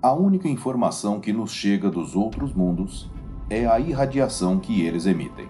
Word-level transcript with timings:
A 0.00 0.12
única 0.12 0.48
informação 0.48 1.18
que 1.18 1.32
nos 1.32 1.50
chega 1.50 1.90
dos 1.90 2.14
outros 2.14 2.54
mundos 2.54 3.10
é 3.50 3.66
a 3.66 3.80
irradiação 3.80 4.60
que 4.60 4.82
eles 4.82 5.06
emitem. 5.06 5.48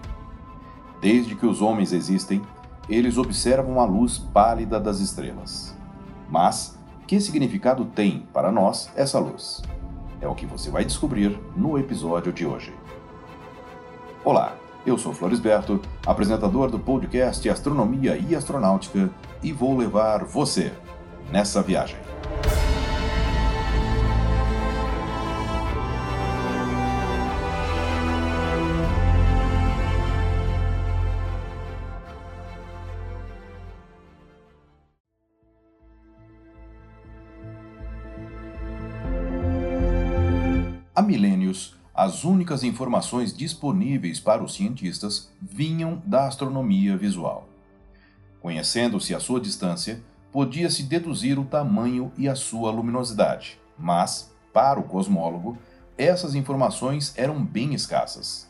Desde 0.99 1.35
que 1.35 1.45
os 1.45 1.61
homens 1.61 1.93
existem, 1.93 2.41
eles 2.89 3.19
observam 3.19 3.79
a 3.79 3.85
luz 3.85 4.17
pálida 4.17 4.79
das 4.79 5.01
estrelas. 5.01 5.77
Mas, 6.27 6.79
que 7.05 7.19
significado 7.19 7.85
tem 7.85 8.27
para 8.33 8.51
nós 8.51 8.89
essa 8.95 9.19
luz? 9.19 9.61
É 10.19 10.27
o 10.27 10.33
que 10.33 10.47
você 10.47 10.71
vai 10.71 10.83
descobrir 10.83 11.39
no 11.55 11.77
episódio 11.77 12.33
de 12.33 12.43
hoje. 12.43 12.73
Olá, 14.25 14.55
eu 14.83 14.97
sou 14.97 15.13
Florisberto, 15.13 15.79
apresentador 16.03 16.71
do 16.71 16.79
podcast 16.79 17.47
Astronomia 17.47 18.17
e 18.17 18.35
Astronáutica, 18.35 19.11
e 19.43 19.53
vou 19.53 19.77
levar 19.77 20.25
você 20.25 20.73
nessa 21.31 21.61
viagem. 21.61 21.99
Há 40.99 41.01
milênios, 41.01 41.77
as 41.95 42.25
únicas 42.25 42.61
informações 42.61 43.31
disponíveis 43.31 44.19
para 44.19 44.43
os 44.43 44.53
cientistas 44.53 45.31
vinham 45.41 46.01
da 46.05 46.27
astronomia 46.27 46.97
visual. 46.97 47.47
Conhecendo-se 48.41 49.15
a 49.15 49.19
sua 49.21 49.39
distância, 49.39 50.03
podia-se 50.29 50.83
deduzir 50.83 51.39
o 51.39 51.45
tamanho 51.45 52.11
e 52.17 52.27
a 52.27 52.35
sua 52.35 52.69
luminosidade, 52.69 53.57
mas, 53.77 54.35
para 54.51 54.77
o 54.77 54.83
cosmólogo, 54.83 55.57
essas 55.97 56.35
informações 56.35 57.13
eram 57.15 57.41
bem 57.45 57.73
escassas. 57.73 58.49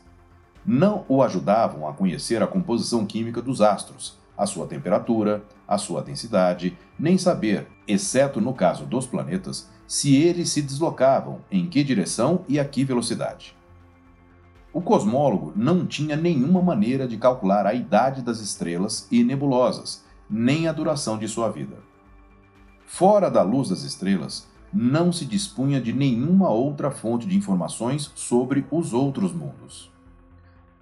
Não 0.66 1.04
o 1.08 1.22
ajudavam 1.22 1.86
a 1.86 1.92
conhecer 1.92 2.42
a 2.42 2.48
composição 2.48 3.06
química 3.06 3.40
dos 3.40 3.60
astros, 3.60 4.18
a 4.36 4.44
sua 4.44 4.66
temperatura, 4.66 5.44
a 5.68 5.78
sua 5.78 6.02
densidade, 6.02 6.76
nem 6.98 7.16
saber, 7.16 7.68
exceto 7.86 8.40
no 8.40 8.52
caso 8.52 8.86
dos 8.86 9.06
planetas, 9.06 9.70
se 9.90 10.14
eles 10.14 10.50
se 10.50 10.62
deslocavam, 10.62 11.40
em 11.50 11.66
que 11.66 11.82
direção 11.82 12.44
e 12.46 12.60
a 12.60 12.64
que 12.64 12.84
velocidade. 12.84 13.56
O 14.72 14.80
cosmólogo 14.80 15.52
não 15.56 15.84
tinha 15.84 16.14
nenhuma 16.14 16.62
maneira 16.62 17.08
de 17.08 17.16
calcular 17.16 17.66
a 17.66 17.74
idade 17.74 18.22
das 18.22 18.38
estrelas 18.38 19.08
e 19.10 19.24
nebulosas, 19.24 20.04
nem 20.30 20.68
a 20.68 20.72
duração 20.72 21.18
de 21.18 21.26
sua 21.26 21.50
vida. 21.50 21.78
Fora 22.86 23.28
da 23.28 23.42
luz 23.42 23.70
das 23.70 23.82
estrelas, 23.82 24.46
não 24.72 25.10
se 25.10 25.26
dispunha 25.26 25.80
de 25.80 25.92
nenhuma 25.92 26.50
outra 26.50 26.92
fonte 26.92 27.26
de 27.26 27.36
informações 27.36 28.12
sobre 28.14 28.64
os 28.70 28.92
outros 28.92 29.32
mundos. 29.32 29.90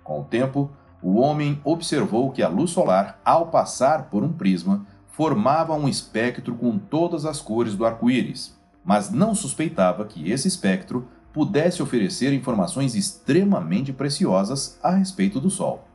Com 0.04 0.20
o 0.20 0.24
tempo, 0.24 0.70
o 1.02 1.16
homem 1.18 1.58
observou 1.64 2.30
que 2.30 2.42
a 2.42 2.48
luz 2.48 2.72
solar, 2.72 3.18
ao 3.24 3.46
passar 3.46 4.10
por 4.10 4.22
um 4.22 4.34
prisma, 4.34 4.86
formava 5.06 5.72
um 5.72 5.88
espectro 5.88 6.54
com 6.54 6.78
todas 6.78 7.24
as 7.24 7.40
cores 7.40 7.74
do 7.74 7.86
arco-íris, 7.86 8.57
mas 8.84 9.10
não 9.10 9.34
suspeitava 9.34 10.04
que 10.04 10.30
esse 10.30 10.48
espectro 10.48 11.08
pudesse 11.32 11.82
oferecer 11.82 12.32
informações 12.32 12.94
extremamente 12.94 13.92
preciosas 13.92 14.78
a 14.82 14.90
respeito 14.90 15.40
do 15.40 15.50
Sol. 15.50 15.86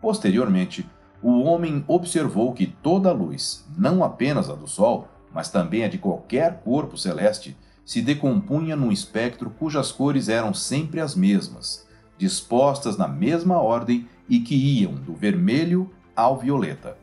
Posteriormente, 0.00 0.88
o 1.22 1.42
homem 1.42 1.84
observou 1.86 2.52
que 2.52 2.66
toda 2.66 3.10
a 3.10 3.12
luz, 3.12 3.64
não 3.76 4.02
apenas 4.02 4.50
a 4.50 4.54
do 4.54 4.66
Sol, 4.66 5.08
mas 5.32 5.48
também 5.48 5.84
a 5.84 5.88
de 5.88 5.98
qualquer 5.98 6.60
corpo 6.64 6.98
celeste, 6.98 7.56
se 7.84 8.02
decompunha 8.02 8.74
num 8.74 8.90
espectro 8.90 9.50
cujas 9.50 9.92
cores 9.92 10.28
eram 10.28 10.52
sempre 10.52 11.00
as 11.00 11.14
mesmas, 11.14 11.86
dispostas 12.18 12.96
na 12.96 13.06
mesma 13.06 13.58
ordem 13.60 14.08
e 14.28 14.40
que 14.40 14.54
iam 14.54 14.94
do 14.94 15.14
vermelho 15.14 15.90
ao 16.16 16.38
violeta. 16.38 16.96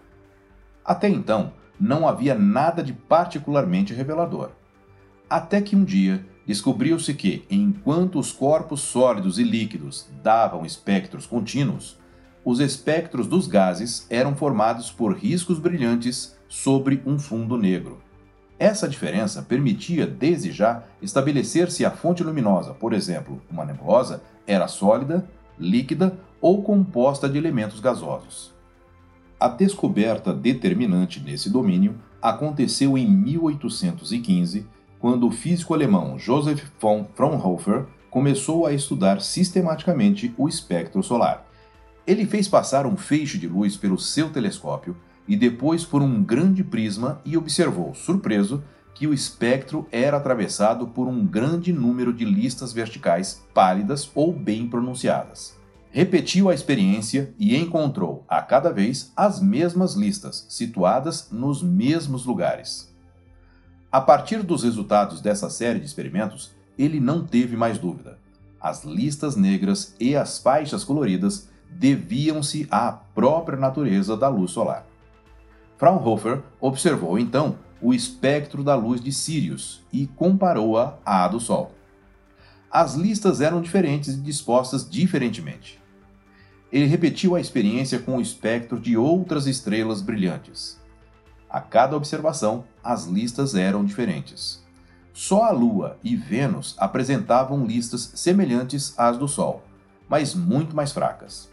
Até 0.83 1.07
então, 1.07 1.53
não 1.79 2.07
havia 2.07 2.35
nada 2.35 2.83
de 2.83 2.93
particularmente 2.93 3.93
revelador. 3.93 4.51
Até 5.29 5.61
que 5.61 5.75
um 5.75 5.83
dia 5.83 6.25
descobriu-se 6.47 7.13
que, 7.13 7.45
enquanto 7.51 8.17
os 8.17 8.31
corpos 8.31 8.81
sólidos 8.81 9.37
e 9.37 9.43
líquidos 9.43 10.07
davam 10.23 10.65
espectros 10.65 11.27
contínuos, 11.27 11.99
os 12.43 12.59
espectros 12.59 13.27
dos 13.27 13.45
gases 13.45 14.07
eram 14.09 14.35
formados 14.35 14.91
por 14.91 15.15
riscos 15.15 15.59
brilhantes 15.59 16.35
sobre 16.47 17.03
um 17.05 17.19
fundo 17.19 17.55
negro. 17.55 18.01
Essa 18.57 18.89
diferença 18.89 19.43
permitia, 19.43 20.07
desde 20.07 20.51
já, 20.51 20.83
estabelecer 20.99 21.69
se 21.69 21.85
a 21.85 21.91
fonte 21.91 22.23
luminosa, 22.23 22.73
por 22.73 22.91
exemplo, 22.91 23.39
uma 23.51 23.63
nebulosa, 23.63 24.23
era 24.47 24.67
sólida, 24.67 25.29
líquida 25.59 26.17
ou 26.41 26.63
composta 26.63 27.29
de 27.29 27.37
elementos 27.37 27.79
gasosos. 27.79 28.51
A 29.39 29.47
descoberta 29.47 30.33
determinante 30.33 31.19
nesse 31.19 31.51
domínio 31.51 31.95
aconteceu 32.19 32.97
em 32.97 33.07
1815 33.07 34.65
quando 34.99 35.27
o 35.27 35.31
físico 35.31 35.73
alemão 35.73 36.19
Joseph 36.19 36.63
von 36.79 37.07
Fraunhofer 37.15 37.85
começou 38.09 38.65
a 38.65 38.73
estudar 38.73 39.21
sistematicamente 39.21 40.33
o 40.37 40.47
espectro 40.47 41.01
solar. 41.01 41.47
Ele 42.05 42.25
fez 42.25 42.47
passar 42.47 42.85
um 42.85 42.97
feixe 42.97 43.37
de 43.37 43.47
luz 43.47 43.77
pelo 43.77 43.97
seu 43.97 44.29
telescópio 44.29 44.97
e 45.27 45.35
depois 45.35 45.85
por 45.85 46.01
um 46.01 46.23
grande 46.23 46.63
prisma 46.63 47.21
e 47.23 47.37
observou, 47.37 47.93
surpreso, 47.93 48.63
que 48.95 49.07
o 49.07 49.13
espectro 49.13 49.87
era 49.91 50.17
atravessado 50.17 50.87
por 50.87 51.07
um 51.07 51.25
grande 51.25 51.71
número 51.71 52.11
de 52.11 52.25
listas 52.25 52.73
verticais 52.73 53.41
pálidas 53.53 54.09
ou 54.13 54.33
bem 54.33 54.67
pronunciadas. 54.67 55.57
Repetiu 55.91 56.49
a 56.49 56.53
experiência 56.53 57.33
e 57.39 57.55
encontrou, 57.55 58.25
a 58.27 58.41
cada 58.41 58.71
vez, 58.71 59.13
as 59.15 59.41
mesmas 59.41 59.93
listas, 59.93 60.45
situadas 60.49 61.29
nos 61.31 61.63
mesmos 61.63 62.25
lugares. 62.25 62.88
A 63.91 63.99
partir 63.99 64.43
dos 64.43 64.63
resultados 64.63 65.19
dessa 65.19 65.49
série 65.49 65.79
de 65.79 65.85
experimentos, 65.85 66.51
ele 66.77 66.99
não 66.99 67.25
teve 67.25 67.57
mais 67.57 67.79
dúvida. 67.79 68.19
As 68.61 68.83
listas 68.83 69.35
negras 69.35 69.95
e 69.99 70.15
as 70.15 70.37
faixas 70.37 70.83
coloridas 70.83 71.49
deviam-se 71.67 72.67
à 72.69 72.91
própria 72.91 73.57
natureza 73.57 74.15
da 74.15 74.27
luz 74.27 74.51
solar. 74.51 74.85
Fraunhofer 75.77 76.43
observou 76.61 77.17
então 77.17 77.57
o 77.81 77.93
espectro 77.93 78.63
da 78.63 78.75
luz 78.75 79.01
de 79.01 79.11
Sirius 79.11 79.81
e 79.91 80.05
comparou-a 80.05 80.97
à 81.03 81.27
do 81.27 81.39
Sol. 81.39 81.71
As 82.69 82.93
listas 82.93 83.41
eram 83.41 83.61
diferentes 83.61 84.13
e 84.13 84.21
dispostas 84.21 84.87
diferentemente. 84.87 85.81
Ele 86.71 86.85
repetiu 86.85 87.35
a 87.35 87.41
experiência 87.41 87.97
com 87.97 88.17
o 88.17 88.21
espectro 88.21 88.79
de 88.79 88.95
outras 88.95 89.47
estrelas 89.47 90.01
brilhantes. 90.01 90.78
A 91.49 91.59
cada 91.59 91.97
observação, 91.97 92.63
as 92.83 93.05
listas 93.07 93.55
eram 93.55 93.83
diferentes. 93.83 94.63
Só 95.11 95.45
a 95.45 95.51
Lua 95.51 95.97
e 96.03 96.15
Vênus 96.15 96.75
apresentavam 96.77 97.65
listas 97.65 98.11
semelhantes 98.13 98.93
às 98.95 99.17
do 99.17 99.27
Sol, 99.27 99.63
mas 100.07 100.35
muito 100.35 100.75
mais 100.75 100.91
fracas. 100.91 101.49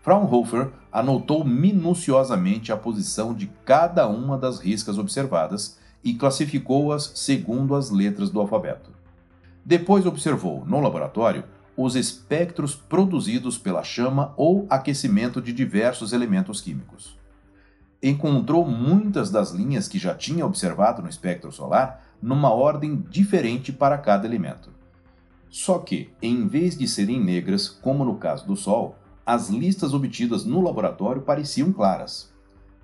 Fraunhofer 0.00 0.70
anotou 0.90 1.44
minuciosamente 1.44 2.72
a 2.72 2.76
posição 2.76 3.34
de 3.34 3.48
cada 3.66 4.08
uma 4.08 4.38
das 4.38 4.60
riscas 4.60 4.96
observadas 4.96 5.78
e 6.02 6.14
classificou-as 6.14 7.12
segundo 7.14 7.74
as 7.74 7.90
letras 7.90 8.30
do 8.30 8.40
alfabeto. 8.40 8.90
Depois 9.62 10.06
observou, 10.06 10.64
no 10.64 10.80
laboratório, 10.80 11.44
os 11.76 11.96
espectros 11.96 12.74
produzidos 12.74 13.58
pela 13.58 13.84
chama 13.84 14.32
ou 14.38 14.66
aquecimento 14.70 15.42
de 15.42 15.52
diversos 15.52 16.14
elementos 16.14 16.62
químicos 16.62 17.18
encontrou 18.02 18.66
muitas 18.66 19.30
das 19.30 19.50
linhas 19.50 19.88
que 19.88 19.98
já 19.98 20.14
tinha 20.14 20.46
observado 20.46 21.02
no 21.02 21.08
espectro 21.08 21.50
solar 21.50 22.04
numa 22.22 22.52
ordem 22.52 23.04
diferente 23.08 23.72
para 23.72 23.98
cada 23.98 24.26
elemento. 24.26 24.70
Só 25.50 25.78
que, 25.78 26.10
em 26.20 26.46
vez 26.46 26.76
de 26.76 26.86
serem 26.86 27.22
negras, 27.22 27.68
como 27.68 28.04
no 28.04 28.16
caso 28.16 28.46
do 28.46 28.56
Sol, 28.56 28.96
as 29.24 29.48
listas 29.48 29.94
obtidas 29.94 30.44
no 30.44 30.60
laboratório 30.60 31.22
pareciam 31.22 31.72
claras. 31.72 32.32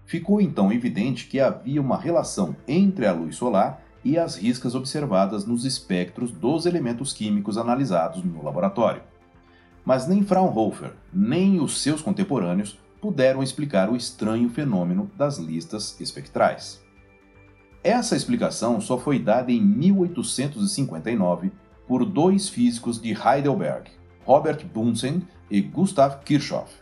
Ficou 0.07 0.41
então 0.41 0.73
evidente 0.73 1.27
que 1.27 1.41
havia 1.41 1.81
uma 1.81 1.97
relação 1.97 2.55
entre 2.69 3.07
a 3.07 3.13
luz 3.13 3.37
solar 3.37 3.83
e 4.05 4.19
as 4.19 4.37
riscas 4.37 4.75
observadas 4.75 5.47
nos 5.47 5.65
espectros 5.65 6.31
dos 6.31 6.67
elementos 6.67 7.13
químicos 7.13 7.57
analisados 7.57 8.23
no 8.23 8.43
laboratório. 8.43 9.03
Mas 9.85 10.07
nem 10.07 10.23
Fraunhofer, 10.23 10.93
nem 11.13 11.61
os 11.61 11.81
seus 11.81 12.03
contemporâneos 12.03 12.79
puderam 13.05 13.43
explicar 13.43 13.91
o 13.91 13.97
estranho 13.97 14.49
fenômeno 14.49 15.11
das 15.15 15.37
listas 15.37 16.01
espectrais. 16.01 16.83
Essa 17.83 18.17
explicação 18.17 18.81
só 18.81 18.97
foi 18.97 19.19
dada 19.19 19.53
em 19.53 19.61
1859 19.61 21.53
por 21.87 22.03
dois 22.07 22.49
físicos 22.49 22.99
de 22.99 23.11
Heidelberg, 23.11 23.91
Robert 24.25 24.65
Bunsen 24.65 25.23
e 25.51 25.61
Gustav 25.61 26.23
Kirchhoff. 26.25 26.73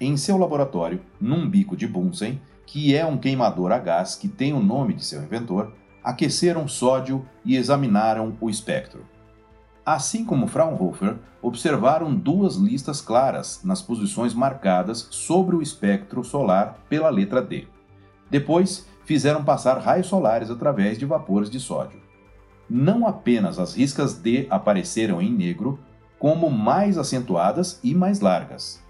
Em 0.00 0.16
seu 0.16 0.38
laboratório, 0.38 1.00
num 1.20 1.50
bico 1.50 1.76
de 1.76 1.88
Bunsen, 1.88 2.40
que 2.64 2.94
é 2.94 3.04
um 3.04 3.18
queimador 3.18 3.72
a 3.72 3.78
gás 3.78 4.14
que 4.14 4.28
tem 4.28 4.52
o 4.52 4.62
nome 4.62 4.94
de 4.94 5.04
seu 5.04 5.20
inventor, 5.20 5.74
aqueceram 6.04 6.68
sódio 6.68 7.26
e 7.44 7.56
examinaram 7.56 8.38
o 8.40 8.48
espectro. 8.48 9.04
Assim 9.90 10.22
como 10.22 10.46
Fraunhofer, 10.46 11.16
observaram 11.40 12.14
duas 12.14 12.56
listas 12.56 13.00
claras 13.00 13.62
nas 13.64 13.80
posições 13.80 14.34
marcadas 14.34 15.08
sobre 15.10 15.56
o 15.56 15.62
espectro 15.62 16.22
solar 16.22 16.80
pela 16.90 17.08
letra 17.08 17.40
D. 17.40 17.66
Depois, 18.30 18.86
fizeram 19.06 19.42
passar 19.42 19.78
raios 19.78 20.06
solares 20.06 20.50
através 20.50 20.98
de 20.98 21.06
vapores 21.06 21.48
de 21.48 21.58
sódio. 21.58 22.02
Não 22.68 23.06
apenas 23.06 23.58
as 23.58 23.74
riscas 23.74 24.12
D 24.12 24.46
apareceram 24.50 25.22
em 25.22 25.32
negro, 25.32 25.78
como 26.18 26.50
mais 26.50 26.98
acentuadas 26.98 27.80
e 27.82 27.94
mais 27.94 28.20
largas. 28.20 28.84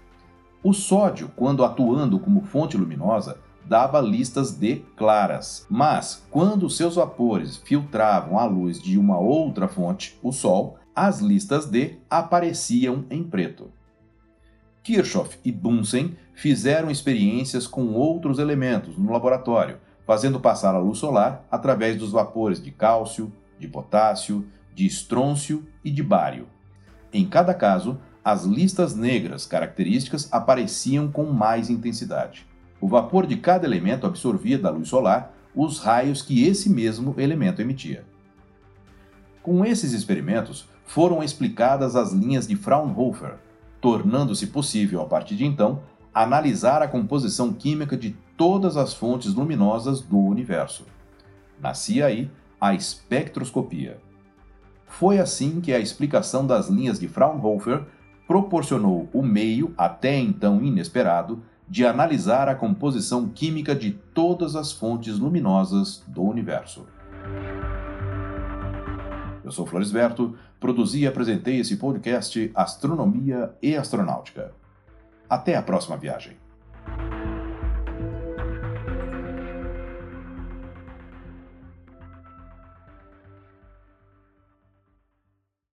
O 0.61 0.73
sódio, 0.73 1.31
quando 1.33 1.63
atuando 1.63 2.19
como 2.19 2.41
fonte 2.41 2.75
luminosa, 2.75 3.39
dava 3.65 4.01
listas 4.01 4.51
D 4.51 4.83
claras, 4.97 5.65
mas 5.69 6.27
quando 6.29 6.69
seus 6.69 6.95
vapores 6.95 7.55
filtravam 7.55 8.37
a 8.37 8.43
luz 8.43 8.81
de 8.81 8.97
uma 8.97 9.17
outra 9.17 9.69
fonte, 9.69 10.19
o 10.21 10.33
Sol, 10.33 10.77
as 11.01 11.21
listas 11.21 11.65
D 11.65 11.93
apareciam 12.09 13.05
em 13.09 13.23
preto. 13.23 13.71
Kirchhoff 14.83 15.39
e 15.45 15.49
Bunsen 15.49 16.17
fizeram 16.33 16.91
experiências 16.91 17.65
com 17.65 17.93
outros 17.93 18.37
elementos 18.37 18.97
no 18.97 19.09
laboratório, 19.09 19.77
fazendo 20.05 20.41
passar 20.41 20.75
a 20.75 20.79
luz 20.79 20.97
solar 20.97 21.45
através 21.49 21.95
dos 21.95 22.11
vapores 22.11 22.61
de 22.61 22.69
cálcio, 22.71 23.31
de 23.57 23.65
potássio, 23.65 24.45
de 24.75 24.85
estrôncio 24.85 25.65
e 25.85 25.89
de 25.89 26.03
bário. 26.03 26.47
Em 27.13 27.25
cada 27.25 27.53
caso, 27.53 27.97
as 28.21 28.43
listas 28.43 28.93
negras 28.93 29.45
características 29.45 30.27
apareciam 30.33 31.09
com 31.09 31.31
mais 31.31 31.69
intensidade. 31.69 32.45
O 32.81 32.89
vapor 32.89 33.25
de 33.25 33.37
cada 33.37 33.65
elemento 33.65 34.05
absorvia 34.05 34.59
da 34.59 34.69
luz 34.69 34.89
solar 34.89 35.33
os 35.55 35.79
raios 35.79 36.21
que 36.21 36.45
esse 36.45 36.69
mesmo 36.69 37.15
elemento 37.17 37.61
emitia. 37.61 38.03
Com 39.41 39.63
esses 39.63 39.93
experimentos, 39.93 40.67
foram 40.89 41.21
explicadas 41.21 41.95
as 41.95 42.13
linhas 42.13 42.47
de 42.47 42.55
Fraunhofer, 42.55 43.35
tornando-se 43.79 44.47
possível, 44.47 45.01
a 45.01 45.05
partir 45.05 45.35
de 45.35 45.45
então, 45.45 45.83
analisar 46.11 46.81
a 46.81 46.87
composição 46.87 47.53
química 47.53 47.95
de 47.95 48.17
todas 48.35 48.75
as 48.75 48.91
fontes 48.91 49.35
luminosas 49.35 50.01
do 50.01 50.17
universo. 50.17 50.87
Nascia 51.61 52.07
aí 52.07 52.31
a 52.59 52.73
espectroscopia. 52.73 53.99
Foi 54.87 55.19
assim 55.19 55.61
que 55.61 55.71
a 55.71 55.79
explicação 55.79 56.47
das 56.47 56.69
linhas 56.69 56.99
de 56.99 57.07
Fraunhofer 57.07 57.83
proporcionou 58.27 59.07
o 59.13 59.21
meio, 59.21 59.71
até 59.77 60.17
então 60.17 60.59
inesperado, 60.59 61.43
de 61.67 61.85
analisar 61.85 62.49
a 62.49 62.55
composição 62.55 63.29
química 63.29 63.75
de 63.75 63.91
todas 63.91 64.55
as 64.55 64.71
fontes 64.71 65.19
luminosas 65.19 66.03
do 66.07 66.23
universo. 66.23 66.87
Eu 69.49 69.53
sou 69.53 69.65
Florisberto, 69.65 70.37
produzi 70.59 70.99
e 70.99 71.07
apresentei 71.07 71.59
esse 71.59 71.75
podcast 71.77 72.51
Astronomia 72.53 73.51
e 73.63 73.75
Astronáutica. 73.75 74.53
Até 75.27 75.55
a 75.55 75.63
próxima 75.63 75.97
viagem. 75.97 76.37